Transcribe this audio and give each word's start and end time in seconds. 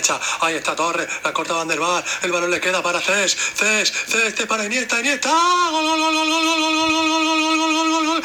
derecha. 0.00 0.18
Ahí 0.40 0.54
está 0.54 0.74
Torres, 0.74 1.06
la 1.22 1.32
corta 1.32 1.54
Van 1.54 1.68
der 1.68 1.78
Bar. 1.78 2.02
El 2.22 2.32
balón 2.32 2.50
le 2.50 2.60
queda 2.60 2.82
para 2.82 3.00
Cés. 3.00 3.36
Cés, 3.36 3.92
Cés, 3.92 4.34
te 4.34 4.46
para 4.46 4.64
Iniesta, 4.64 4.98
Iniesta. 5.00 5.30
Gol, 5.70 5.84
gol, 5.84 6.00
gol, 6.00 6.14
gol, 6.14 6.28
gol, 6.28 6.44
gol, 6.44 6.62
gol, 6.62 6.74
gol, 6.74 7.08
gol, 7.08 7.24
gol, 7.26 7.58
gol, 7.58 7.72
gol, 7.74 7.90
gol, 7.90 8.06
gol. 8.06 8.22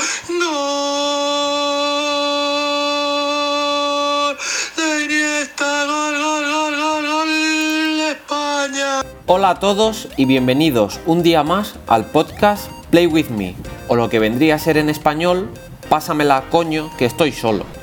De 4.77 5.03
Iniesta, 5.05 5.85
gol, 5.85 6.17
gol, 6.17 6.45
gol, 6.51 6.75
gol, 6.77 7.07
gol 7.07 7.29
España. 8.09 9.01
Hola 9.25 9.49
a 9.49 9.59
todos 9.59 10.07
y 10.17 10.25
bienvenidos 10.25 10.99
un 11.05 11.23
día 11.23 11.43
más 11.43 11.75
al 11.87 12.05
podcast 12.05 12.71
Play 12.89 13.07
With 13.07 13.29
Me, 13.29 13.55
o 13.87 13.95
lo 13.95 14.09
que 14.09 14.19
vendría 14.19 14.55
a 14.55 14.59
ser 14.59 14.77
en 14.77 14.89
español, 14.89 15.49
Pásamela 15.89 16.45
coño 16.49 16.89
que 16.97 17.05
estoy 17.05 17.31
solo. 17.31 17.74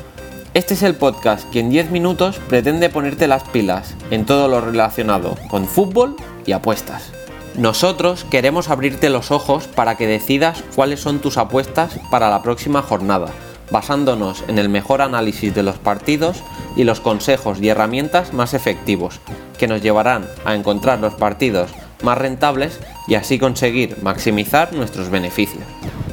Este 0.54 0.74
es 0.74 0.82
el 0.82 0.94
podcast 0.94 1.48
que 1.48 1.60
en 1.60 1.70
10 1.70 1.90
minutos 1.90 2.38
pretende 2.46 2.90
ponerte 2.90 3.26
las 3.26 3.42
pilas 3.42 3.94
en 4.10 4.26
todo 4.26 4.48
lo 4.48 4.60
relacionado 4.60 5.34
con 5.48 5.66
fútbol 5.66 6.14
y 6.44 6.52
apuestas. 6.52 7.10
Nosotros 7.56 8.26
queremos 8.30 8.68
abrirte 8.68 9.08
los 9.08 9.30
ojos 9.30 9.66
para 9.66 9.96
que 9.96 10.06
decidas 10.06 10.62
cuáles 10.74 11.00
son 11.00 11.20
tus 11.20 11.38
apuestas 11.38 11.98
para 12.10 12.28
la 12.28 12.42
próxima 12.42 12.82
jornada, 12.82 13.28
basándonos 13.70 14.44
en 14.46 14.58
el 14.58 14.68
mejor 14.68 15.00
análisis 15.00 15.54
de 15.54 15.62
los 15.62 15.78
partidos 15.78 16.42
y 16.76 16.84
los 16.84 17.00
consejos 17.00 17.58
y 17.62 17.70
herramientas 17.70 18.34
más 18.34 18.52
efectivos, 18.52 19.20
que 19.56 19.68
nos 19.68 19.80
llevarán 19.80 20.26
a 20.44 20.54
encontrar 20.54 21.00
los 21.00 21.14
partidos 21.14 21.70
más 22.02 22.18
rentables 22.18 22.78
y 23.08 23.14
así 23.14 23.38
conseguir 23.38 23.96
maximizar 24.02 24.74
nuestros 24.74 25.08
beneficios. 25.08 25.64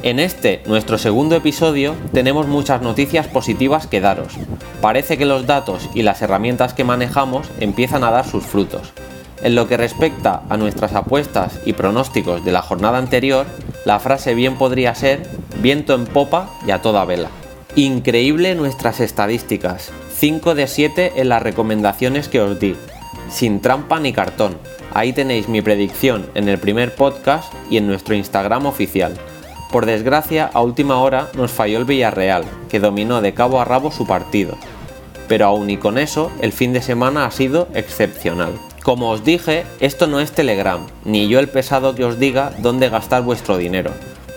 En 0.02 0.18
este, 0.18 0.62
nuestro 0.64 0.96
segundo 0.96 1.36
episodio, 1.36 1.94
tenemos 2.14 2.46
muchas 2.46 2.80
noticias 2.80 3.28
positivas 3.28 3.86
que 3.86 4.00
daros. 4.00 4.32
Parece 4.80 5.18
que 5.18 5.26
los 5.26 5.46
datos 5.46 5.90
y 5.94 6.02
las 6.02 6.22
herramientas 6.22 6.72
que 6.72 6.84
manejamos 6.84 7.46
empiezan 7.60 8.02
a 8.02 8.10
dar 8.10 8.26
sus 8.26 8.44
frutos. 8.44 8.94
En 9.42 9.54
lo 9.54 9.68
que 9.68 9.76
respecta 9.76 10.42
a 10.48 10.56
nuestras 10.56 10.94
apuestas 10.94 11.60
y 11.66 11.74
pronósticos 11.74 12.42
de 12.46 12.52
la 12.52 12.62
jornada 12.62 12.96
anterior, 12.96 13.44
la 13.84 13.98
frase 13.98 14.34
bien 14.34 14.56
podría 14.56 14.94
ser 14.94 15.28
viento 15.60 15.94
en 15.94 16.06
popa 16.06 16.48
y 16.66 16.70
a 16.70 16.80
toda 16.80 17.04
vela. 17.04 17.28
Increíble 17.76 18.54
nuestras 18.54 19.00
estadísticas, 19.00 19.92
5 20.14 20.54
de 20.54 20.66
7 20.66 21.12
en 21.16 21.28
las 21.28 21.42
recomendaciones 21.42 22.28
que 22.28 22.40
os 22.40 22.58
di, 22.58 22.74
sin 23.30 23.60
trampa 23.60 24.00
ni 24.00 24.14
cartón. 24.14 24.56
Ahí 24.94 25.12
tenéis 25.12 25.48
mi 25.48 25.60
predicción 25.60 26.30
en 26.34 26.48
el 26.48 26.58
primer 26.58 26.94
podcast 26.94 27.52
y 27.68 27.76
en 27.76 27.86
nuestro 27.86 28.14
Instagram 28.14 28.64
oficial. 28.64 29.14
Por 29.70 29.86
desgracia, 29.86 30.50
a 30.52 30.62
última 30.62 31.00
hora 31.00 31.28
nos 31.34 31.52
falló 31.52 31.78
el 31.78 31.84
Villarreal, 31.84 32.44
que 32.68 32.80
dominó 32.80 33.20
de 33.20 33.34
cabo 33.34 33.60
a 33.60 33.64
rabo 33.64 33.92
su 33.92 34.04
partido. 34.04 34.56
Pero 35.28 35.46
aún 35.46 35.70
y 35.70 35.76
con 35.76 35.96
eso, 35.96 36.32
el 36.40 36.52
fin 36.52 36.72
de 36.72 36.82
semana 36.82 37.24
ha 37.24 37.30
sido 37.30 37.68
excepcional. 37.74 38.52
Como 38.82 39.10
os 39.10 39.22
dije, 39.22 39.64
esto 39.78 40.08
no 40.08 40.18
es 40.18 40.32
Telegram, 40.32 40.80
ni 41.04 41.28
yo 41.28 41.38
el 41.38 41.48
pesado 41.48 41.94
que 41.94 42.04
os 42.04 42.18
diga 42.18 42.52
dónde 42.58 42.88
gastar 42.88 43.22
vuestro 43.22 43.58
dinero. 43.58 43.92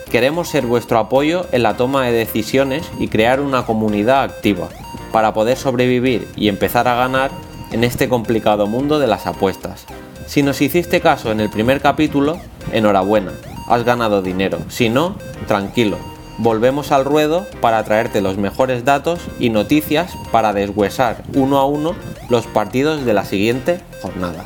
Queremos 0.08 0.50
ser 0.50 0.66
vuestro 0.66 0.98
apoyo 0.98 1.46
en 1.50 1.64
la 1.64 1.76
toma 1.76 2.04
de 2.04 2.12
decisiones 2.12 2.88
y 3.00 3.08
crear 3.08 3.40
una 3.40 3.66
comunidad 3.66 4.22
activa, 4.22 4.68
para 5.10 5.34
poder 5.34 5.56
sobrevivir 5.56 6.28
y 6.36 6.48
empezar 6.48 6.86
a 6.86 6.94
ganar 6.94 7.32
en 7.72 7.82
este 7.82 8.08
complicado 8.08 8.68
mundo 8.68 9.00
de 9.00 9.08
las 9.08 9.26
apuestas. 9.26 9.86
Si 10.26 10.44
nos 10.44 10.60
hiciste 10.60 11.00
caso 11.00 11.32
en 11.32 11.40
el 11.40 11.50
primer 11.50 11.80
capítulo, 11.80 12.38
enhorabuena, 12.72 13.32
has 13.68 13.84
ganado 13.84 14.22
dinero. 14.22 14.58
Si 14.68 14.88
no, 14.88 15.16
tranquilo. 15.46 15.96
Volvemos 16.38 16.90
al 16.90 17.04
ruedo 17.04 17.46
para 17.60 17.84
traerte 17.84 18.20
los 18.20 18.36
mejores 18.36 18.84
datos 18.84 19.20
y 19.38 19.50
noticias 19.50 20.12
para 20.32 20.52
deshuesar 20.52 21.22
uno 21.34 21.58
a 21.58 21.66
uno 21.66 21.94
los 22.28 22.46
partidos 22.46 23.04
de 23.04 23.14
la 23.14 23.24
siguiente 23.24 23.80
jornada. 24.02 24.44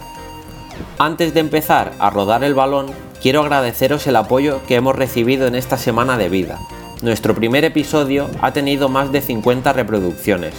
Antes 0.98 1.32
de 1.32 1.40
empezar 1.40 1.92
a 1.98 2.10
rodar 2.10 2.44
el 2.44 2.54
balón, 2.54 2.86
quiero 3.22 3.40
agradeceros 3.40 4.06
el 4.06 4.16
apoyo 4.16 4.60
que 4.66 4.74
hemos 4.74 4.96
recibido 4.96 5.46
en 5.46 5.54
esta 5.54 5.78
semana 5.78 6.18
de 6.18 6.28
vida. 6.28 6.58
Nuestro 7.00 7.34
primer 7.34 7.64
episodio 7.64 8.28
ha 8.42 8.52
tenido 8.52 8.88
más 8.88 9.12
de 9.12 9.20
50 9.20 9.72
reproducciones 9.72 10.54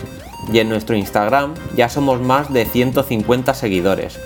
y 0.52 0.59
en 0.59 0.69
nuestro 0.69 0.96
Instagram 0.96 1.53
ya 1.75 1.90
somos 1.90 2.22
más 2.22 2.52
de 2.52 2.66
150 2.66 3.53
seguidores. 3.53 4.19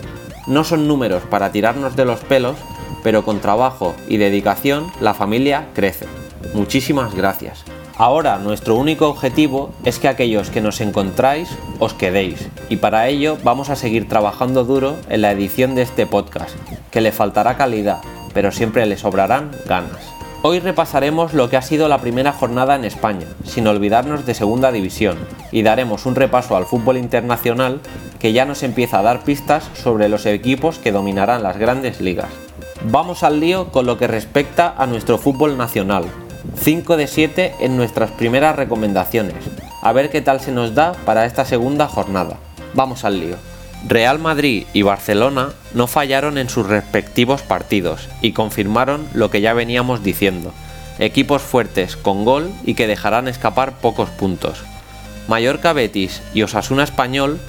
No 0.47 0.63
son 0.63 0.87
números 0.87 1.23
para 1.29 1.51
tirarnos 1.51 1.95
de 1.95 2.05
los 2.05 2.19
pelos, 2.21 2.55
pero 3.03 3.23
con 3.23 3.39
trabajo 3.39 3.95
y 4.07 4.17
dedicación 4.17 4.91
la 4.99 5.13
familia 5.13 5.67
crece. 5.73 6.05
Muchísimas 6.53 7.13
gracias. 7.13 7.63
Ahora 7.95 8.39
nuestro 8.39 8.75
único 8.75 9.07
objetivo 9.07 9.71
es 9.85 9.99
que 9.99 10.07
aquellos 10.07 10.49
que 10.49 10.61
nos 10.61 10.81
encontráis 10.81 11.49
os 11.77 11.93
quedéis 11.93 12.49
y 12.67 12.77
para 12.77 13.07
ello 13.07 13.37
vamos 13.43 13.69
a 13.69 13.75
seguir 13.75 14.09
trabajando 14.09 14.63
duro 14.63 14.95
en 15.09 15.21
la 15.21 15.31
edición 15.31 15.75
de 15.75 15.83
este 15.83 16.07
podcast, 16.07 16.55
que 16.89 17.01
le 17.01 17.11
faltará 17.11 17.55
calidad, 17.55 18.01
pero 18.33 18.51
siempre 18.51 18.85
le 18.87 18.97
sobrarán 18.97 19.51
ganas. 19.67 20.13
Hoy 20.45 20.59
repasaremos 20.59 21.33
lo 21.33 21.49
que 21.49 21.55
ha 21.55 21.61
sido 21.61 21.87
la 21.87 21.99
primera 21.99 22.33
jornada 22.33 22.75
en 22.75 22.83
España, 22.83 23.27
sin 23.45 23.65
olvidarnos 23.65 24.25
de 24.25 24.33
Segunda 24.33 24.73
División, 24.73 25.17
y 25.53 25.61
daremos 25.61 26.05
un 26.05 26.15
repaso 26.15 26.57
al 26.57 26.65
fútbol 26.65 26.97
internacional 26.97 27.79
que 28.19 28.33
ya 28.33 28.43
nos 28.43 28.61
empieza 28.63 28.99
a 28.99 29.03
dar 29.03 29.23
pistas 29.23 29.69
sobre 29.73 30.09
los 30.09 30.25
equipos 30.25 30.79
que 30.79 30.91
dominarán 30.91 31.43
las 31.43 31.57
grandes 31.57 32.01
ligas. 32.01 32.27
Vamos 32.85 33.23
al 33.23 33.39
lío 33.39 33.71
con 33.71 33.85
lo 33.85 33.97
que 33.97 34.07
respecta 34.07 34.75
a 34.77 34.85
nuestro 34.87 35.17
fútbol 35.17 35.57
nacional. 35.57 36.03
5 36.57 36.97
de 36.97 37.07
7 37.07 37.55
en 37.61 37.77
nuestras 37.77 38.11
primeras 38.11 38.57
recomendaciones. 38.57 39.37
A 39.81 39.93
ver 39.93 40.09
qué 40.09 40.21
tal 40.21 40.41
se 40.41 40.51
nos 40.51 40.75
da 40.75 40.91
para 41.05 41.25
esta 41.25 41.45
segunda 41.45 41.87
jornada. 41.87 42.37
Vamos 42.73 43.05
al 43.05 43.21
lío. 43.21 43.37
Real 43.87 44.19
Madrid 44.19 44.65
y 44.73 44.81
Barcelona 44.81 45.53
no 45.73 45.87
fallaron 45.87 46.37
en 46.37 46.49
sus 46.49 46.67
respectivos 46.67 47.41
partidos 47.41 48.09
y 48.21 48.33
confirmaron 48.33 49.07
lo 49.13 49.29
que 49.29 49.39
ya 49.39 49.53
veníamos 49.53 50.03
diciendo. 50.03 50.51
Equipos 50.99 51.41
fuertes 51.41 51.95
con 51.95 52.25
gol 52.25 52.51
y 52.65 52.73
que 52.73 52.87
dejarán 52.87 53.29
escapar 53.29 53.79
pocos 53.79 54.09
puntos. 54.09 54.61
Mallorca 55.29 55.71
Betis 55.71 56.21
y 56.33 56.43
Osasuna 56.43 56.83
Español, 56.83 57.39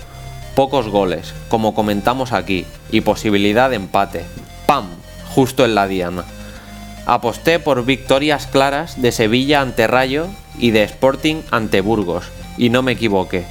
pocos 0.55 0.89
goles, 0.89 1.35
como 1.49 1.75
comentamos 1.75 2.33
aquí, 2.33 2.67
y 2.93 3.01
posibilidad 3.01 3.69
de 3.69 3.77
empate. 3.77 4.25
¡Pam! 4.67 5.04
Justo 5.35 5.65
en 5.65 5.75
la 5.75 5.89
diana. 5.89 6.25
Aposté 7.07 7.59
por 7.59 7.85
victorias 7.85 8.47
claras 8.47 9.03
de 9.03 9.13
Sevilla 9.13 9.61
ante 9.61 9.87
Rayo 9.87 10.29
y 10.59 10.71
de 10.71 10.85
Sporting 10.85 11.43
ante 11.51 11.81
Burgos, 11.81 12.27
y 12.57 12.71
no 12.71 12.83
me 12.83 12.93
equivoqué. 12.93 13.45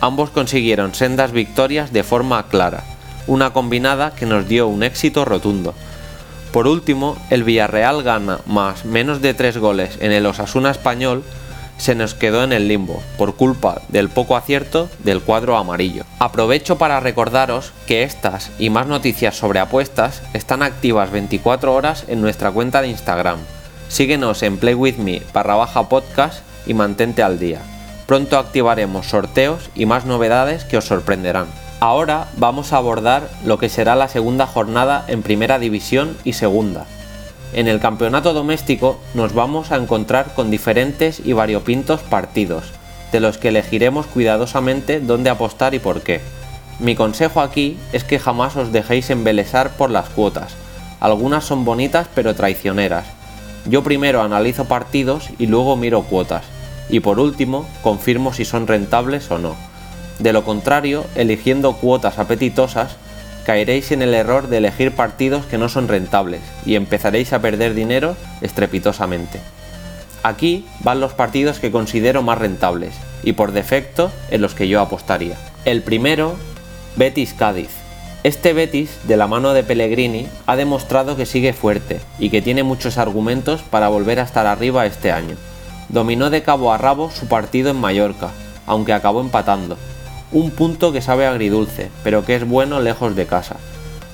Ambos 0.00 0.30
consiguieron 0.30 0.94
sendas 0.94 1.32
victorias 1.32 1.92
de 1.92 2.04
forma 2.04 2.46
clara, 2.48 2.84
una 3.26 3.52
combinada 3.52 4.14
que 4.14 4.26
nos 4.26 4.48
dio 4.48 4.68
un 4.68 4.82
éxito 4.82 5.24
rotundo. 5.24 5.74
Por 6.52 6.68
último, 6.68 7.16
el 7.30 7.42
Villarreal 7.42 8.02
gana 8.02 8.38
más 8.46 8.84
menos 8.84 9.20
de 9.20 9.34
tres 9.34 9.58
goles 9.58 9.98
en 10.00 10.12
el 10.12 10.26
Osasuna 10.26 10.70
español 10.70 11.24
se 11.78 11.94
nos 11.94 12.14
quedó 12.14 12.44
en 12.44 12.52
el 12.52 12.68
limbo 12.68 13.02
por 13.18 13.34
culpa 13.34 13.82
del 13.88 14.08
poco 14.08 14.36
acierto 14.36 14.88
del 15.00 15.20
cuadro 15.20 15.56
amarillo. 15.56 16.04
Aprovecho 16.18 16.78
para 16.78 17.00
recordaros 17.00 17.72
que 17.86 18.02
estas 18.02 18.50
y 18.58 18.70
más 18.70 18.86
noticias 18.86 19.36
sobre 19.36 19.60
apuestas 19.60 20.22
están 20.32 20.62
activas 20.62 21.10
24 21.10 21.74
horas 21.74 22.04
en 22.08 22.20
nuestra 22.20 22.50
cuenta 22.50 22.82
de 22.82 22.88
Instagram. 22.88 23.38
Síguenos 23.88 24.42
en 24.42 24.58
playwithme 24.58 25.22
barra 25.32 25.56
baja 25.56 25.88
podcast 25.88 26.42
y 26.66 26.74
mantente 26.74 27.22
al 27.22 27.38
día. 27.38 27.60
Pronto 28.06 28.38
activaremos 28.38 29.06
sorteos 29.06 29.70
y 29.74 29.86
más 29.86 30.04
novedades 30.04 30.64
que 30.64 30.76
os 30.76 30.84
sorprenderán. 30.84 31.46
Ahora 31.80 32.28
vamos 32.36 32.72
a 32.72 32.78
abordar 32.78 33.28
lo 33.44 33.58
que 33.58 33.68
será 33.68 33.94
la 33.94 34.08
segunda 34.08 34.46
jornada 34.46 35.04
en 35.08 35.22
primera 35.22 35.58
división 35.58 36.16
y 36.24 36.34
segunda, 36.34 36.86
en 37.54 37.68
el 37.68 37.80
campeonato 37.80 38.32
doméstico 38.32 38.98
nos 39.14 39.32
vamos 39.32 39.70
a 39.70 39.76
encontrar 39.76 40.34
con 40.34 40.50
diferentes 40.50 41.20
y 41.24 41.32
variopintos 41.32 42.00
partidos, 42.02 42.64
de 43.12 43.20
los 43.20 43.38
que 43.38 43.48
elegiremos 43.48 44.06
cuidadosamente 44.06 45.00
dónde 45.00 45.30
apostar 45.30 45.74
y 45.74 45.78
por 45.78 46.02
qué. 46.02 46.20
Mi 46.80 46.96
consejo 46.96 47.40
aquí 47.40 47.78
es 47.92 48.02
que 48.02 48.18
jamás 48.18 48.56
os 48.56 48.72
dejéis 48.72 49.10
embelesar 49.10 49.70
por 49.76 49.90
las 49.90 50.08
cuotas. 50.08 50.54
Algunas 50.98 51.44
son 51.44 51.64
bonitas 51.64 52.08
pero 52.14 52.34
traicioneras. 52.34 53.06
Yo 53.66 53.82
primero 53.84 54.20
analizo 54.22 54.64
partidos 54.64 55.28
y 55.38 55.46
luego 55.46 55.76
miro 55.76 56.02
cuotas. 56.02 56.44
Y 56.88 57.00
por 57.00 57.20
último, 57.20 57.66
confirmo 57.82 58.32
si 58.32 58.44
son 58.44 58.66
rentables 58.66 59.30
o 59.30 59.38
no. 59.38 59.54
De 60.18 60.32
lo 60.32 60.44
contrario, 60.44 61.04
eligiendo 61.14 61.74
cuotas 61.74 62.18
apetitosas, 62.18 62.96
caeréis 63.44 63.92
en 63.92 64.02
el 64.02 64.14
error 64.14 64.48
de 64.48 64.58
elegir 64.58 64.92
partidos 64.92 65.44
que 65.46 65.58
no 65.58 65.68
son 65.68 65.88
rentables 65.88 66.40
y 66.64 66.74
empezaréis 66.74 67.32
a 67.32 67.40
perder 67.40 67.74
dinero 67.74 68.16
estrepitosamente. 68.40 69.40
Aquí 70.22 70.66
van 70.80 71.00
los 71.00 71.12
partidos 71.12 71.58
que 71.58 71.70
considero 71.70 72.22
más 72.22 72.38
rentables 72.38 72.94
y 73.22 73.34
por 73.34 73.52
defecto 73.52 74.10
en 74.30 74.40
los 74.40 74.54
que 74.54 74.68
yo 74.68 74.80
apostaría. 74.80 75.36
El 75.64 75.82
primero, 75.82 76.36
Betis 76.96 77.34
Cádiz. 77.34 77.68
Este 78.22 78.54
Betis, 78.54 79.00
de 79.04 79.18
la 79.18 79.26
mano 79.26 79.52
de 79.52 79.62
Pellegrini, 79.62 80.26
ha 80.46 80.56
demostrado 80.56 81.14
que 81.14 81.26
sigue 81.26 81.52
fuerte 81.52 82.00
y 82.18 82.30
que 82.30 82.40
tiene 82.40 82.62
muchos 82.62 82.96
argumentos 82.96 83.60
para 83.62 83.88
volver 83.88 84.18
a 84.18 84.22
estar 84.22 84.46
arriba 84.46 84.86
este 84.86 85.12
año. 85.12 85.36
Dominó 85.90 86.30
de 86.30 86.42
cabo 86.42 86.72
a 86.72 86.78
rabo 86.78 87.10
su 87.10 87.28
partido 87.28 87.70
en 87.70 87.76
Mallorca, 87.76 88.30
aunque 88.66 88.94
acabó 88.94 89.20
empatando, 89.20 89.76
Un 90.34 90.50
punto 90.50 90.90
que 90.90 91.00
sabe 91.00 91.28
agridulce, 91.28 91.92
pero 92.02 92.24
que 92.24 92.34
es 92.34 92.44
bueno 92.44 92.80
lejos 92.80 93.14
de 93.14 93.24
casa. 93.24 93.54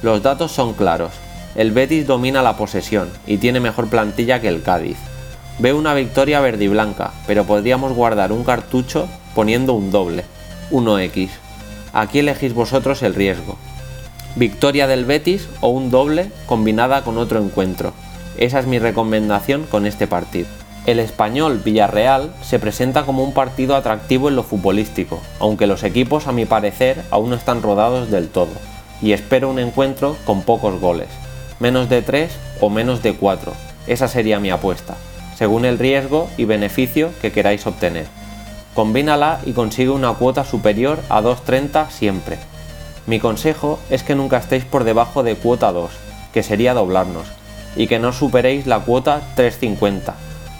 Los 0.02 0.22
datos 0.22 0.52
son 0.52 0.74
claros. 0.74 1.12
El 1.54 1.72
Betis 1.72 2.06
domina 2.06 2.42
la 2.42 2.58
posesión 2.58 3.08
y 3.26 3.38
tiene 3.38 3.58
mejor 3.58 3.88
plantilla 3.88 4.38
que 4.38 4.48
el 4.48 4.62
Cádiz. 4.62 4.98
Veo 5.60 5.78
una 5.78 5.94
victoria 5.94 6.40
verde 6.40 6.66
y 6.66 6.68
blanca, 6.68 7.14
pero 7.26 7.46
podríamos 7.46 7.94
guardar 7.94 8.32
un 8.32 8.44
cartucho 8.44 9.08
poniendo 9.34 9.72
un 9.72 9.90
doble, 9.90 10.26
1x. 10.70 11.30
Aquí 11.94 12.18
elegís 12.18 12.52
vosotros 12.52 13.02
el 13.02 13.14
riesgo. 13.14 13.56
Victoria 14.36 14.86
del 14.86 15.06
Betis 15.06 15.48
o 15.62 15.68
un 15.68 15.90
doble 15.90 16.30
combinada 16.44 17.02
con 17.02 17.16
otro 17.16 17.42
encuentro. 17.42 17.94
Esa 18.36 18.58
es 18.58 18.66
mi 18.66 18.78
recomendación 18.78 19.64
con 19.64 19.86
este 19.86 20.06
partido. 20.06 20.59
El 20.86 20.98
español 20.98 21.60
Villarreal 21.64 22.32
se 22.42 22.58
presenta 22.58 23.04
como 23.04 23.22
un 23.22 23.34
partido 23.34 23.76
atractivo 23.76 24.28
en 24.28 24.36
lo 24.36 24.42
futbolístico, 24.42 25.20
aunque 25.38 25.66
los 25.66 25.82
equipos 25.82 26.26
a 26.26 26.32
mi 26.32 26.46
parecer 26.46 27.02
aún 27.10 27.30
no 27.30 27.36
están 27.36 27.62
rodados 27.62 28.10
del 28.10 28.28
todo, 28.28 28.52
y 29.02 29.12
espero 29.12 29.50
un 29.50 29.58
encuentro 29.58 30.16
con 30.24 30.42
pocos 30.42 30.80
goles, 30.80 31.08
menos 31.58 31.88
de 31.88 32.02
3 32.02 32.32
o 32.60 32.70
menos 32.70 33.02
de 33.02 33.14
4, 33.14 33.52
esa 33.86 34.08
sería 34.08 34.40
mi 34.40 34.50
apuesta 34.50 34.96
según 35.40 35.64
el 35.64 35.78
riesgo 35.78 36.28
y 36.36 36.44
beneficio 36.44 37.12
que 37.22 37.32
queráis 37.32 37.66
obtener. 37.66 38.04
Combínala 38.74 39.40
y 39.46 39.52
consigue 39.52 39.88
una 39.88 40.12
cuota 40.12 40.44
superior 40.44 40.98
a 41.08 41.22
2.30 41.22 41.88
siempre. 41.88 42.36
Mi 43.06 43.20
consejo 43.20 43.78
es 43.88 44.02
que 44.02 44.14
nunca 44.14 44.36
estéis 44.36 44.66
por 44.66 44.84
debajo 44.84 45.22
de 45.22 45.36
cuota 45.36 45.72
2, 45.72 45.90
que 46.34 46.42
sería 46.42 46.74
doblarnos, 46.74 47.26
y 47.74 47.86
que 47.86 47.98
no 47.98 48.12
superéis 48.12 48.66
la 48.66 48.80
cuota 48.80 49.22
3.50, 49.34 50.12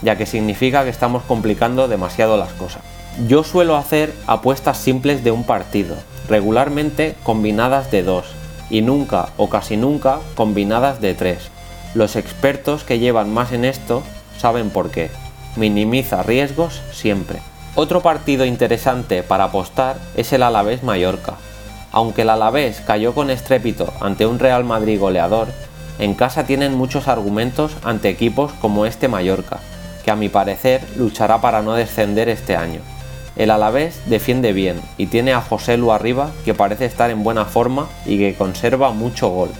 ya 0.03 0.17
que 0.17 0.27
significa 0.27 0.85
que 0.85 0.91
estamos 0.91 1.23
complicando 1.23 1.89
demasiado 1.89 2.37
las 2.37 2.53
cosas. 2.53 2.83
Yo 3.27 3.45
suelo 3.45 3.77
hacer 3.77 4.15
apuestas 4.27 4.79
simples 4.79 5.25
de 5.25 5.31
un 5.31 5.45
partido, 5.45 5.97
regularmente 6.29 7.17
combinadas 7.23 7.91
de 7.91 8.03
2, 8.03 8.25
y 8.71 8.83
nunca 8.83 9.31
o 9.37 9.51
casi 9.51 9.77
nunca 9.77 10.21
combinadas 10.35 11.01
de 11.01 11.15
3. 11.15 11.39
Los 11.95 12.17
expertos 12.17 12.85
que 12.85 12.99
llevan 12.99 13.33
más 13.35 13.53
en 13.53 13.65
esto 13.65 14.03
saben 14.39 14.71
por 14.71 14.91
qué. 14.91 15.11
Minimiza 15.57 16.23
riesgos 16.23 16.81
siempre. 16.93 17.41
Otro 17.75 18.01
partido 18.01 18.45
interesante 18.45 19.23
para 19.23 19.45
apostar 19.45 19.97
es 20.15 20.33
el 20.33 20.43
Alavés 20.43 20.83
Mallorca. 20.83 21.35
Aunque 21.93 22.23
el 22.23 22.31
Alavés 22.31 22.81
cayó 22.81 23.15
con 23.15 23.31
estrépito 23.31 23.93
ante 24.01 24.27
un 24.27 24.39
Real 24.39 24.65
Madrid 24.65 25.01
goleador, 25.01 25.49
en 25.99 26.15
casa 26.15 26.45
tienen 26.47 26.75
muchos 26.75 27.09
argumentos 27.09 27.73
ante 27.83 28.09
equipos 28.09 28.53
como 28.61 28.87
este 28.87 29.09
Mallorca, 29.09 29.59
que 30.05 30.11
a 30.11 30.17
mi 30.17 30.29
parecer 30.29 30.83
luchará 30.97 31.41
para 31.41 31.63
no 31.63 31.75
descender 31.75 32.29
este 32.29 32.57
año. 32.57 32.81
El 33.37 33.51
Alavés 33.51 34.01
defiende 34.07 34.53
bien 34.53 34.81
y 34.99 35.07
tiene 35.07 35.33
a 35.33 35.41
José 35.41 35.77
Lu 35.77 35.93
arriba 35.93 36.31
que 36.45 36.55
parece 36.55 36.85
estar 36.85 37.11
en 37.11 37.23
buena 37.23 37.45
forma 37.45 37.89
y 38.05 38.19
que 38.19 38.35
conserva 38.35 38.91
mucho 38.93 39.29
gol. 39.29 39.51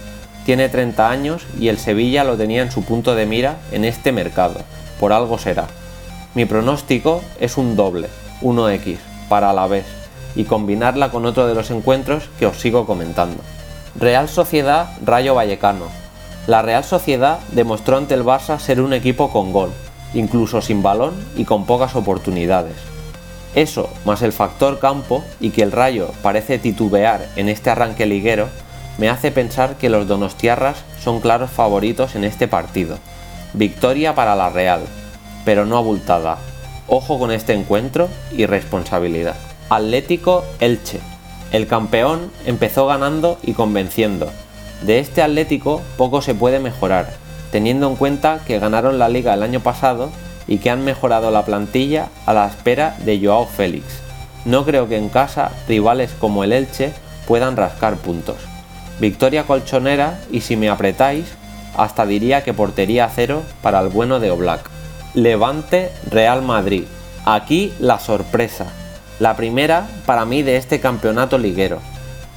Tiene 0.45 0.69
30 0.69 1.09
años 1.09 1.45
y 1.59 1.67
el 1.67 1.77
Sevilla 1.77 2.23
lo 2.23 2.35
tenía 2.35 2.61
en 2.61 2.71
su 2.71 2.83
punto 2.83 3.15
de 3.15 3.25
mira 3.25 3.57
en 3.71 3.85
este 3.85 4.11
mercado, 4.11 4.59
por 4.99 5.13
algo 5.13 5.37
será. 5.37 5.67
Mi 6.33 6.45
pronóstico 6.45 7.21
es 7.39 7.57
un 7.57 7.75
doble, 7.75 8.07
1x, 8.41 8.97
para 9.29 9.53
la 9.53 9.67
vez, 9.67 9.85
y 10.35 10.45
combinarla 10.45 11.09
con 11.09 11.25
otro 11.25 11.47
de 11.47 11.55
los 11.55 11.71
encuentros 11.71 12.29
que 12.39 12.45
os 12.45 12.57
sigo 12.57 12.85
comentando. 12.85 13.41
Real 13.99 14.29
Sociedad 14.29 14.89
Rayo 15.05 15.35
Vallecano. 15.35 15.85
La 16.47 16.61
Real 16.61 16.83
Sociedad 16.83 17.39
demostró 17.51 17.97
ante 17.97 18.13
el 18.13 18.23
Barça 18.23 18.57
ser 18.59 18.81
un 18.81 18.93
equipo 18.93 19.29
con 19.29 19.51
gol, 19.51 19.71
incluso 20.13 20.61
sin 20.61 20.83
balón 20.83 21.13
y 21.35 21.45
con 21.45 21.65
pocas 21.65 21.95
oportunidades. 21.95 22.75
Eso, 23.55 23.89
más 24.05 24.21
el 24.21 24.31
factor 24.31 24.79
campo 24.79 25.23
y 25.39 25.49
que 25.49 25.61
el 25.63 25.71
Rayo 25.71 26.11
parece 26.21 26.57
titubear 26.57 27.27
en 27.35 27.49
este 27.49 27.69
arranque 27.69 28.05
liguero, 28.05 28.47
me 28.97 29.09
hace 29.09 29.31
pensar 29.31 29.75
que 29.75 29.89
los 29.89 30.07
donostiarras 30.07 30.77
son 31.01 31.19
claros 31.19 31.51
favoritos 31.51 32.15
en 32.15 32.23
este 32.23 32.47
partido. 32.47 32.97
Victoria 33.53 34.15
para 34.15 34.35
la 34.35 34.49
Real, 34.49 34.81
pero 35.43 35.65
no 35.65 35.77
abultada. 35.77 36.37
Ojo 36.87 37.19
con 37.19 37.31
este 37.31 37.53
encuentro 37.53 38.07
y 38.31 38.45
responsabilidad. 38.45 39.35
Atlético 39.69 40.43
Elche. 40.59 40.99
El 41.51 41.67
campeón 41.67 42.31
empezó 42.45 42.87
ganando 42.87 43.37
y 43.43 43.53
convenciendo. 43.53 44.29
De 44.83 44.99
este 44.99 45.21
Atlético 45.21 45.81
poco 45.97 46.21
se 46.21 46.33
puede 46.33 46.59
mejorar, 46.59 47.13
teniendo 47.51 47.87
en 47.87 47.95
cuenta 47.95 48.39
que 48.45 48.59
ganaron 48.59 48.97
la 48.97 49.09
liga 49.09 49.33
el 49.33 49.43
año 49.43 49.59
pasado 49.59 50.09
y 50.47 50.57
que 50.57 50.69
han 50.69 50.83
mejorado 50.83 51.31
la 51.31 51.45
plantilla 51.45 52.07
a 52.25 52.33
la 52.33 52.47
espera 52.47 52.95
de 53.05 53.19
Joao 53.23 53.45
Félix. 53.45 53.85
No 54.45 54.65
creo 54.65 54.87
que 54.87 54.97
en 54.97 55.09
casa 55.09 55.51
rivales 55.67 56.11
como 56.19 56.43
el 56.43 56.53
Elche 56.53 56.93
puedan 57.27 57.55
rascar 57.55 57.97
puntos. 57.97 58.37
Victoria 58.99 59.43
colchonera 59.43 60.19
y 60.31 60.41
si 60.41 60.55
me 60.55 60.69
apretáis, 60.69 61.25
hasta 61.77 62.05
diría 62.05 62.43
que 62.43 62.53
portería 62.53 63.09
cero 63.13 63.43
para 63.61 63.79
el 63.79 63.89
bueno 63.89 64.19
de 64.19 64.31
Oblak. 64.31 64.69
Levante 65.13 65.91
Real 66.09 66.41
Madrid. 66.41 66.83
Aquí 67.25 67.73
la 67.79 67.99
sorpresa. 67.99 68.65
La 69.19 69.35
primera 69.35 69.87
para 70.05 70.25
mí 70.25 70.41
de 70.41 70.57
este 70.57 70.79
campeonato 70.79 71.37
liguero. 71.37 71.79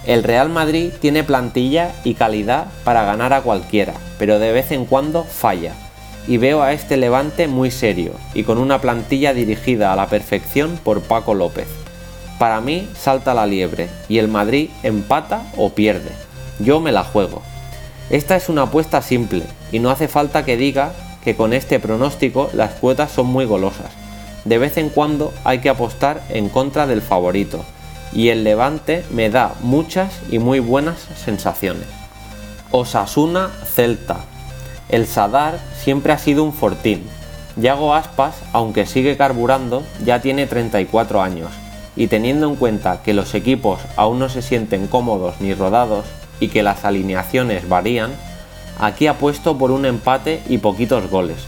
El 0.07 0.23
Real 0.23 0.51
Madrid 0.51 0.93
tiene 1.01 1.25
plantilla 1.25 1.93
y 2.05 2.15
calidad 2.15 2.67
para 2.85 3.05
ganar 3.05 3.33
a 3.33 3.43
cualquiera, 3.43 3.95
pero 4.19 4.39
de 4.39 4.53
vez 4.53 4.71
en 4.71 4.85
cuando 4.85 5.25
falla. 5.25 5.73
Y 6.27 6.37
veo 6.37 6.63
a 6.63 6.73
este 6.73 6.97
Levante 6.97 7.49
muy 7.49 7.71
serio 7.71 8.13
y 8.35 8.45
con 8.45 8.59
una 8.59 8.81
plantilla 8.81 9.35
dirigida 9.35 9.93
a 9.93 9.97
la 9.97 10.07
perfección 10.07 10.79
por 10.83 11.03
Paco 11.03 11.35
López. 11.35 11.69
Para 12.39 12.61
mí 12.61 12.89
salta 12.99 13.35
la 13.35 13.47
liebre 13.47 13.89
y 14.09 14.19
el 14.19 14.29
Madrid 14.29 14.71
empata 14.83 15.43
o 15.57 15.71
pierde 15.71 16.11
yo 16.59 16.81
me 16.81 16.93
la 16.93 17.05
juego. 17.05 17.43
Esta 18.11 18.37
es 18.37 18.49
una 18.49 18.63
apuesta 18.63 19.03
simple 19.03 19.45
y 19.73 19.79
no 19.79 19.91
hace 19.91 20.09
falta 20.09 20.45
que 20.45 20.57
diga 20.57 20.93
que 21.23 21.37
con 21.37 21.53
este 21.53 21.81
pronóstico 21.81 22.51
las 22.53 22.75
cuotas 22.75 23.11
son 23.11 23.27
muy 23.27 23.45
golosas. 23.45 23.91
De 24.45 24.59
vez 24.59 24.77
en 24.77 24.91
cuando 24.91 25.33
hay 25.43 25.61
que 25.61 25.71
apostar 25.71 26.23
en 26.29 26.49
contra 26.49 26.87
del 26.87 27.01
favorito 27.01 27.65
y 28.15 28.29
el 28.29 28.45
Levante 28.45 29.05
me 29.11 29.29
da 29.29 29.55
muchas 29.61 30.13
y 30.31 30.39
muy 30.39 30.61
buenas 30.61 31.09
sensaciones. 31.25 31.87
Osasuna 32.71 33.51
Celta. 33.65 34.19
El 34.89 35.07
Sadar 35.07 35.59
siempre 35.83 36.13
ha 36.13 36.19
sido 36.19 36.45
un 36.45 36.53
fortín. 36.53 37.03
Yago 37.57 37.95
Aspas, 37.95 38.37
aunque 38.53 38.87
sigue 38.87 39.17
carburando, 39.17 39.83
ya 40.05 40.21
tiene 40.21 40.47
34 40.47 41.23
años 41.23 41.51
y 41.97 42.09
teniendo 42.09 42.49
en 42.49 42.57
cuenta 42.57 43.03
que 43.03 43.15
los 43.15 43.35
equipos 43.35 43.81
aún 43.97 44.19
no 44.19 44.29
se 44.29 44.43
sienten 44.43 44.87
cómodos 44.89 45.41
ni 45.41 45.55
rodados, 45.55 46.05
y 46.41 46.49
que 46.49 46.63
las 46.63 46.85
alineaciones 46.85 47.69
varían, 47.69 48.11
aquí 48.81 49.07
apuesto 49.07 49.57
por 49.57 49.71
un 49.71 49.87
empate 49.87 50.43
y 50.49 50.59
poquitos 50.59 51.09
goles. 51.09 51.39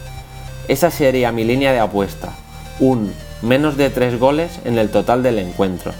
Esa 0.68 0.90
sería 0.90 1.32
mi 1.32 1.44
línea 1.44 1.72
de 1.72 1.80
apuesta, 1.80 2.30
un 2.78 3.12
menos 3.42 3.76
de 3.76 3.90
3 3.90 4.18
goles 4.18 4.60
en 4.64 4.78
el 4.78 4.90
total 4.90 5.22
del 5.22 5.38
encuentro. 5.38 5.92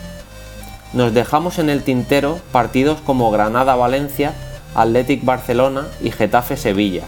Nos 0.97 1.13
dejamos 1.13 1.59
en 1.59 1.69
el 1.69 1.83
tintero 1.83 2.41
partidos 2.53 3.03
como 3.03 3.31
Granada-Valencia, 3.31 4.33
Athletic 4.75 5.27
Barcelona 5.27 5.89
y 6.03 6.11
Getafe-Sevilla, 6.11 7.03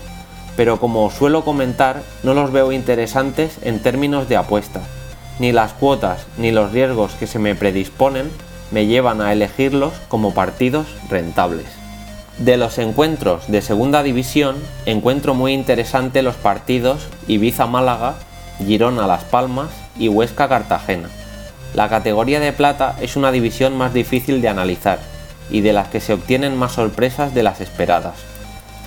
pero 0.58 0.78
como 0.78 1.10
suelo 1.10 1.42
comentar, 1.42 2.02
no 2.22 2.34
los 2.34 2.52
veo 2.52 2.72
interesantes 2.72 3.56
en 3.62 3.80
términos 3.80 4.28
de 4.28 4.36
apuesta. 4.36 4.82
Ni 5.38 5.52
las 5.52 5.72
cuotas 5.72 6.26
ni 6.36 6.52
los 6.52 6.72
riesgos 6.72 7.12
que 7.12 7.26
se 7.26 7.38
me 7.38 7.54
predisponen 7.54 8.30
me 8.72 8.84
llevan 8.84 9.22
a 9.22 9.32
elegirlos 9.32 9.94
como 10.08 10.34
partidos 10.34 10.86
rentables. 11.08 11.64
De 12.36 12.58
los 12.58 12.76
encuentros 12.76 13.50
de 13.50 13.62
segunda 13.62 14.02
división 14.02 14.56
encuentro 14.84 15.32
muy 15.32 15.54
interesante 15.54 16.20
los 16.20 16.34
partidos 16.34 17.08
Ibiza-Málaga, 17.26 18.16
Girona-Las 18.58 19.24
Palmas 19.24 19.70
y 19.98 20.08
Huesca-Cartagena. 20.08 21.08
La 21.74 21.88
categoría 21.88 22.40
de 22.40 22.52
plata 22.52 22.96
es 23.00 23.16
una 23.16 23.30
división 23.30 23.76
más 23.76 23.92
difícil 23.92 24.40
de 24.40 24.48
analizar 24.48 24.98
y 25.50 25.60
de 25.60 25.72
las 25.72 25.88
que 25.88 26.00
se 26.00 26.14
obtienen 26.14 26.56
más 26.56 26.72
sorpresas 26.72 27.34
de 27.34 27.42
las 27.42 27.60
esperadas. 27.60 28.14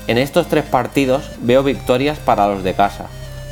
En 0.08 0.18
estos 0.18 0.48
tres 0.48 0.66
partidos 0.66 1.30
veo 1.42 1.64
victorias 1.64 2.18
para 2.18 2.48
los 2.48 2.64
de 2.64 2.74
casa, 2.74 3.06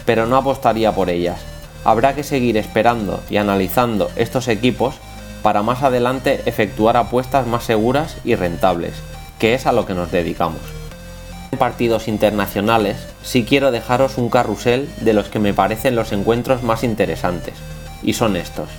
pero 0.06 0.26
no 0.26 0.36
apostaría 0.36 0.92
por 0.92 1.10
ellas. 1.10 1.40
Habrá 1.86 2.16
que 2.16 2.24
seguir 2.24 2.58
esperando 2.58 3.22
y 3.30 3.38
analizando 3.38 4.10
estos 4.16 4.48
equipos 4.48 4.96
para 5.44 5.64
más 5.64 5.84
adelante 5.84 6.42
efectuar 6.46 6.98
apuestas 6.98 7.48
más 7.48 7.64
seguras 7.64 8.18
y 8.26 8.36
rentables, 8.36 8.94
que 9.38 9.54
es 9.54 9.66
a 9.66 9.72
lo 9.72 9.86
que 9.86 9.94
nos 9.94 10.12
dedicamos. 10.12 10.62
En 11.52 11.60
partidos 11.60 12.08
internacionales 12.08 12.98
sí 13.24 13.46
quiero 13.46 13.72
dejaros 13.72 14.18
un 14.18 14.30
carrusel 14.30 14.90
de 15.02 15.14
los 15.14 15.30
que 15.30 15.40
me 15.40 15.54
parecen 15.54 15.96
los 15.96 16.12
encuentros 16.12 16.64
más 16.64 16.84
interesantes, 16.84 17.54
y 18.04 18.14
son 18.14 18.36
estos. 18.36 18.70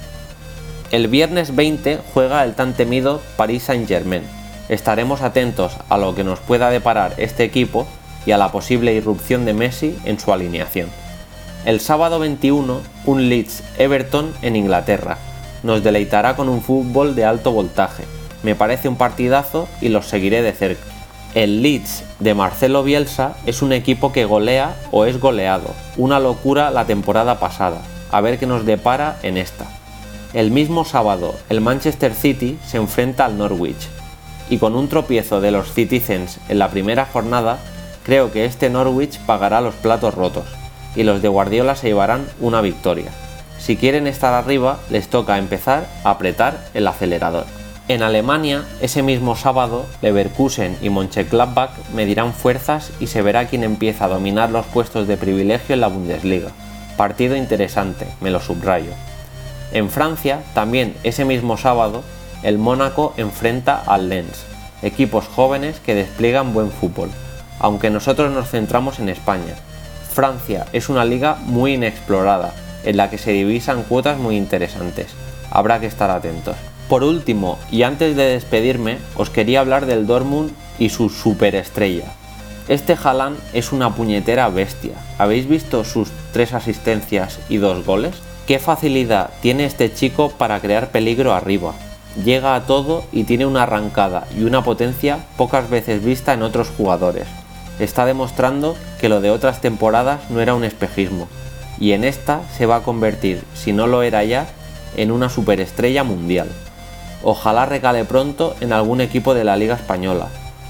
El 0.91 1.07
viernes 1.07 1.55
20 1.55 2.01
juega 2.13 2.43
el 2.43 2.55
tan 2.55 2.75
temido 2.75 3.21
Paris 3.37 3.63
Saint-Germain. 3.63 4.25
Estaremos 4.69 5.23
atentos 5.23 5.77
a 5.89 5.97
lo 5.97 6.17
que 6.17 6.25
nos 6.25 6.41
pueda 6.41 6.69
deparar 6.69 7.15
este 7.17 7.45
equipo 7.45 7.87
y 8.27 8.33
a 8.33 8.39
la 8.39 8.51
posible 8.51 8.93
irrupción 8.93 9.45
de 9.45 9.55
Messi 9.55 9.97
en 10.05 10.19
su 10.19 10.33
alineación. 10.33 10.89
El 11.65 11.79
sábado 11.79 12.19
21, 12.19 12.81
un 13.07 13.29
Leeds 13.29 13.63
Everton 13.79 14.35
en 14.43 14.57
Inglaterra, 14.57 15.19
nos 15.63 15.85
deleitará 15.85 16.35
con 16.35 16.49
un 16.49 16.61
fútbol 16.61 17.15
de 17.15 17.25
alto 17.25 17.53
voltaje. 17.53 18.03
Me 18.43 18.57
parece 18.57 18.89
un 18.89 18.97
partidazo 18.97 19.69
y 19.81 19.91
los 19.91 20.07
seguiré 20.07 20.43
de 20.43 20.53
cerca. 20.53 20.87
El 21.37 21.63
Leeds 21.63 22.03
de 22.19 22.35
Marcelo 22.35 22.83
Bielsa 22.83 23.37
es 23.47 23.63
un 23.63 23.73
equipo 23.73 24.11
que 24.11 24.25
golea 24.25 24.75
o 24.91 25.05
es 25.05 25.21
goleado, 25.21 25.73
una 25.97 26.19
locura 26.19 26.73
la 26.73 26.87
temporada 26.87 27.39
pasada, 27.39 27.81
a 28.11 28.21
ver 28.21 28.41
qué 28.41 28.47
nos 28.47 28.67
depara 28.67 29.17
en 29.23 29.37
esta. 29.37 29.80
El 30.33 30.53
mismo 30.53 30.85
sábado, 30.85 31.35
el 31.49 31.61
Manchester 31.61 32.15
City 32.15 32.57
se 32.65 32.77
enfrenta 32.77 33.25
al 33.25 33.37
Norwich, 33.37 33.89
y 34.49 34.59
con 34.59 34.77
un 34.77 34.89
tropiezo 34.89 35.41
de 35.41 35.51
los 35.51 35.73
Citizens 35.73 36.39
en 36.49 36.61
la 36.61 36.69
primera 36.69 37.05
jornada, 37.05 37.59
creo 38.05 38.31
que 38.31 38.45
este 38.45 38.71
Norwich 38.71 39.19
pagará 39.27 39.61
los 39.61 39.75
platos 39.75 40.15
rotos, 40.15 40.45
y 40.95 41.03
los 41.03 41.21
de 41.21 41.27
Guardiola 41.27 41.75
se 41.75 41.89
llevarán 41.89 42.29
una 42.39 42.61
victoria. 42.61 43.11
Si 43.59 43.77
quieren 43.77 44.07
estar 44.07 44.33
arriba, 44.33 44.79
les 44.89 45.09
toca 45.09 45.37
empezar 45.37 45.89
a 46.05 46.11
apretar 46.11 46.65
el 46.75 46.87
acelerador. 46.87 47.47
En 47.89 48.05
Alemania, 48.05 48.63
ese 48.81 49.03
mismo 49.03 49.35
sábado, 49.35 49.85
Leverkusen 50.01 50.77
y 50.81 50.91
Mönchengladbach 50.91 51.73
medirán 51.93 52.35
fuerzas 52.35 52.93
y 53.01 53.09
se 53.09 53.21
verá 53.21 53.49
quién 53.49 53.65
empieza 53.65 54.05
a 54.05 54.09
dominar 54.09 54.53
los 54.53 54.65
puestos 54.67 55.09
de 55.09 55.17
privilegio 55.17 55.75
en 55.75 55.81
la 55.81 55.89
Bundesliga. 55.89 56.51
Partido 56.97 57.35
interesante, 57.35 58.07
me 58.21 58.31
lo 58.31 58.39
subrayo. 58.39 58.93
En 59.73 59.89
Francia, 59.89 60.43
también 60.55 60.95
ese 61.05 61.25
mismo 61.25 61.57
sábado, 61.57 62.03
el 62.43 62.59
Mónaco 62.59 63.15
enfrenta 63.17 63.83
al 63.87 64.09
Lens, 64.09 64.45
equipos 64.83 65.27
jóvenes 65.27 65.79
que 65.81 65.95
despliegan 65.95 66.53
buen 66.53 66.71
fútbol, 66.71 67.11
aunque 67.59 67.91
nosotros 67.91 68.33
nos 68.33 68.51
centramos 68.51 68.99
en 68.99 69.09
España. 69.09 69.55
Francia 70.13 70.67
es 70.73 70.89
una 70.89 71.05
liga 71.05 71.37
muy 71.45 71.75
inexplorada, 71.75 72.53
en 72.85 72.97
la 72.97 73.11
que 73.11 73.19
se 73.19 73.33
divisan 73.33 73.85
cuotas 73.85 74.19
muy 74.19 74.37
interesantes. 74.37 75.09
Habrá 75.51 75.79
que 75.81 75.87
estar 75.87 76.11
atentos. 76.11 76.57
Por 76.89 77.05
último, 77.05 77.59
y 77.71 77.85
antes 77.85 78.17
de 78.17 78.25
despedirme, 78.25 78.99
os 79.15 79.31
quería 79.31 79.61
hablar 79.61 79.87
del 79.87 80.07
Dortmund 80.07 80.51
y 80.79 80.89
su 80.89 81.09
superestrella. 81.09 82.07
Este 82.67 82.97
Haaland 83.01 83.39
es 83.53 83.71
una 83.71 83.95
puñetera 83.95 84.49
bestia. 84.49 84.95
¿Habéis 85.19 85.49
visto 85.49 85.85
sus 85.85 86.09
tres 86.33 86.55
asistencias 86.55 87.39
y 87.49 87.59
dos 87.59 87.85
goles? 87.85 88.15
¿Qué 88.51 88.59
facilidad 88.59 89.31
tiene 89.43 89.65
este 89.65 89.95
chico 89.95 90.31
para 90.31 90.59
crear 90.59 90.91
peligro 90.91 91.33
arriba? 91.33 91.73
Llega 92.25 92.57
a 92.57 92.67
todo 92.67 93.05
y 93.13 93.23
tiene 93.23 93.47
una 93.47 93.63
arrancada 93.63 94.27
y 94.37 94.43
una 94.43 94.65
potencia 94.65 95.21
pocas 95.37 95.71
veces 95.71 96.05
vista 96.05 96.33
en 96.35 96.43
otros 96.43 96.69
jugadores. 96.77 97.29
Está 97.79 98.07
demostrando 98.07 98.75
que 99.01 99.09
lo 99.09 99.21
de 99.21 99.31
otras 99.31 99.61
temporadas 99.61 100.29
no 100.31 100.41
era 100.41 100.57
un 100.57 100.65
espejismo, 100.65 101.29
y 101.79 101.93
en 101.93 102.03
esta 102.03 102.41
se 102.59 102.67
va 102.67 102.75
a 102.75 102.83
convertir, 102.83 103.45
si 103.55 103.73
no 103.73 103.87
lo 103.87 104.03
era 104.03 104.25
ya, 104.25 104.49
en 104.97 105.13
una 105.13 105.29
superestrella 105.29 106.03
mundial. 106.03 106.49
Ojalá 107.23 107.67
regale 107.67 108.05
pronto 108.05 108.57
en 108.61 108.73
algún 108.73 109.01
equipo 109.01 109.33
de 109.33 109.45
la 109.45 109.57
Liga 109.57 109.77
Española. 109.77 110.27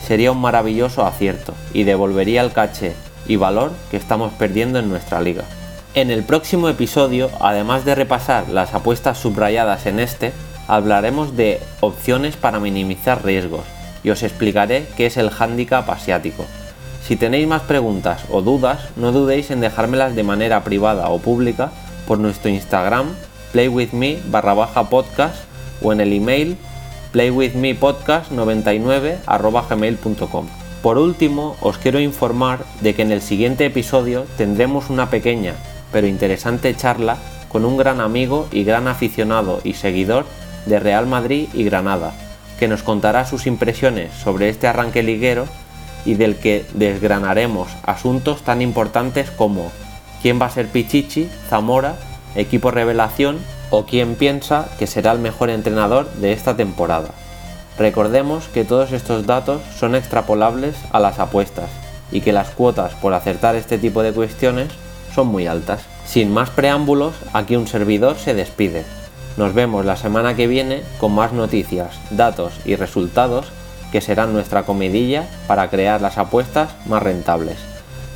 Sería 0.07 0.33
un 0.33 0.41
maravilloso 0.43 1.07
acierto 1.07 1.55
y 1.73 1.85
devolvería 1.85 2.43
el 2.43 2.53
caché 2.53 2.93
y 3.27 3.37
valor 3.37 3.73
que 3.91 3.97
estamos 3.97 4.35
perdiendo 4.35 4.79
en 4.79 4.91
nuestra 4.91 5.23
liga. 5.23 5.45
En 5.93 6.13
el 6.13 6.23
próximo 6.23 6.69
episodio, 6.69 7.31
además 7.41 7.85
de 7.85 7.97
repasar 7.97 8.49
las 8.49 8.75
apuestas 8.75 9.19
subrayadas 9.19 9.87
en 9.87 9.99
este, 9.99 10.33
hablaremos 10.69 11.37
de 11.37 11.59
opciones 11.81 12.37
para 12.37 12.61
minimizar 12.61 13.25
riesgos 13.25 13.65
y 14.05 14.11
os 14.11 14.23
explicaré 14.23 14.87
qué 14.97 15.07
es 15.07 15.17
el 15.17 15.33
handicap 15.37 15.91
asiático. 15.91 16.45
Si 17.03 17.17
tenéis 17.17 17.49
más 17.49 17.63
preguntas 17.63 18.23
o 18.31 18.41
dudas, 18.41 18.83
no 18.95 19.11
dudéis 19.11 19.51
en 19.51 19.61
dejármelas 19.61 20.15
de 20.15 20.23
manera 20.23 20.63
privada 20.63 21.09
o 21.09 21.19
pública 21.19 21.73
por 22.07 22.21
nuestro 22.21 22.51
Instagram 22.51 23.09
playwithme 23.51 24.21
barra 24.27 24.55
baja 24.55 24.89
podcast 24.89 25.43
o 25.83 25.93
en 25.93 26.01
el 26.01 26.13
email 26.13 26.57
playwithmepodcast99 27.13 29.69
gmail.com. 29.69 30.47
Por 30.83 30.99
último, 30.99 31.57
os 31.61 31.79
quiero 31.79 31.99
informar 31.99 32.61
de 32.81 32.95
que 32.95 33.03
en 33.03 33.11
el 33.11 33.23
siguiente 33.23 33.67
episodio 33.67 34.25
tendremos 34.37 34.89
una 34.89 35.11
pequeña 35.11 35.57
pero 35.93 36.07
interesante 36.07 36.75
charla 36.75 37.17
con 37.49 37.65
un 37.65 37.77
gran 37.77 38.01
amigo 38.01 38.49
y 38.53 38.65
gran 38.65 38.89
aficionado 38.89 39.61
y 39.65 39.75
seguidor 39.75 40.25
de 40.67 40.79
Real 40.79 41.07
Madrid 41.07 41.49
y 41.53 41.65
Granada, 41.65 42.13
que 42.59 42.69
nos 42.69 42.83
contará 42.83 43.27
sus 43.27 43.47
impresiones 43.47 44.13
sobre 44.15 44.49
este 44.49 44.67
arranque 44.67 45.03
liguero 45.03 45.47
y 46.05 46.15
del 46.15 46.37
que 46.37 46.65
desgranaremos 46.75 47.69
asuntos 47.83 48.43
tan 48.43 48.63
importantes 48.63 49.31
como 49.31 49.71
quién 50.23 50.41
va 50.41 50.47
a 50.47 50.51
ser 50.51 50.69
Pichichi, 50.69 51.29
Zamora, 51.49 51.97
equipo 52.35 52.71
revelación 52.71 53.39
o 53.71 53.85
quién 53.85 54.15
piensa 54.15 54.69
que 54.79 54.87
será 54.87 55.13
el 55.13 55.19
mejor 55.19 55.51
entrenador 55.51 56.11
de 56.15 56.33
esta 56.33 56.57
temporada. 56.57 57.11
Recordemos 57.79 58.49
que 58.49 58.65
todos 58.65 58.93
estos 58.93 59.27
datos 59.27 59.63
son 59.79 59.95
extrapolables 59.95 60.77
a 60.93 61.01
las 61.01 61.19
apuestas 61.19 61.71
y 62.13 62.21
que 62.21 62.33
las 62.33 62.51
cuotas 62.51 62.95
por 62.95 63.15
acertar 63.15 63.57
este 63.57 63.79
tipo 63.79 64.03
de 64.03 64.13
cuestiones 64.13 64.69
son 65.15 65.29
muy 65.29 65.47
altas. 65.47 65.83
Sin 66.07 66.33
más 66.33 66.51
preámbulos, 66.51 67.15
aquí 67.33 67.57
un 67.57 67.67
servidor 67.67 68.17
se 68.17 68.35
despide. 68.35 68.85
Nos 69.37 69.55
vemos 69.55 69.85
la 69.85 69.97
semana 69.97 70.35
que 70.35 70.47
viene 70.47 70.83
con 70.99 71.13
más 71.13 71.33
noticias, 71.33 71.99
datos 72.11 72.53
y 72.65 72.77
resultados 72.77 73.47
que 73.93 74.01
serán 74.01 74.33
nuestra 74.33 74.65
comidilla 74.65 75.29
para 75.47 75.69
crear 75.71 76.01
las 76.01 76.19
apuestas 76.19 76.71
más 76.87 77.03
rentables. 77.03 77.57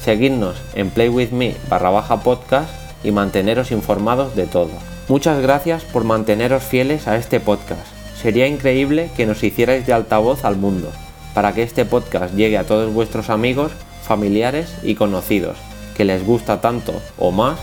Seguidnos 0.02 0.56
en 0.74 0.90
playwithme 0.90 1.56
barra 1.68 1.90
baja 1.90 2.20
podcast 2.20 2.70
y 3.02 3.10
manteneros 3.10 3.70
informados 3.70 4.36
de 4.36 4.46
todo. 4.46 4.70
Muchas 5.08 5.40
gracias 5.40 5.84
por 5.84 6.04
manteneros 6.04 6.62
fieles 6.62 7.08
a 7.08 7.16
este 7.16 7.40
podcast. 7.40 7.86
Sería 8.20 8.46
increíble 8.46 9.10
que 9.16 9.26
nos 9.26 9.42
hicierais 9.42 9.86
de 9.86 9.92
altavoz 9.92 10.44
al 10.44 10.56
mundo, 10.56 10.90
para 11.34 11.52
que 11.52 11.62
este 11.62 11.84
podcast 11.84 12.34
llegue 12.34 12.56
a 12.56 12.64
todos 12.64 12.92
vuestros 12.92 13.28
amigos, 13.28 13.72
familiares 14.02 14.74
y 14.82 14.94
conocidos, 14.94 15.58
que 15.96 16.04
les 16.04 16.24
gusta 16.24 16.60
tanto 16.60 16.94
o 17.18 17.30
más 17.30 17.58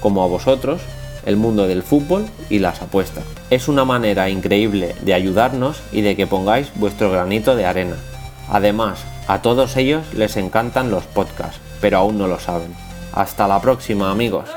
como 0.00 0.22
a 0.22 0.26
vosotros 0.26 0.80
el 1.24 1.36
mundo 1.36 1.66
del 1.66 1.82
fútbol 1.82 2.26
y 2.48 2.60
las 2.60 2.80
apuestas. 2.82 3.24
Es 3.50 3.68
una 3.68 3.84
manera 3.84 4.30
increíble 4.30 4.94
de 5.02 5.14
ayudarnos 5.14 5.82
y 5.92 6.00
de 6.00 6.16
que 6.16 6.26
pongáis 6.26 6.70
vuestro 6.76 7.10
granito 7.10 7.56
de 7.56 7.66
arena. 7.66 7.96
Además, 8.48 9.04
a 9.26 9.42
todos 9.42 9.76
ellos 9.76 10.14
les 10.14 10.36
encantan 10.36 10.90
los 10.90 11.04
podcasts, 11.04 11.60
pero 11.80 11.98
aún 11.98 12.16
no 12.16 12.28
lo 12.28 12.38
saben. 12.38 12.72
Hasta 13.12 13.48
la 13.48 13.60
próxima 13.60 14.10
amigos. 14.10 14.48